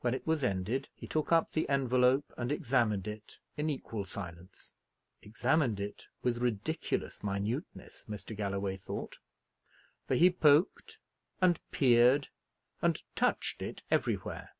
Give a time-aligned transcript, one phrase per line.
[0.00, 4.74] When it was ended, he took up the envelope, and examined it in equal silence;
[5.22, 8.36] examined it with ridiculous minuteness, Mr.
[8.36, 9.20] Galloway thought,
[10.08, 10.98] for he poked,
[11.40, 12.30] and peered,
[12.82, 14.54] and touched it everywhere.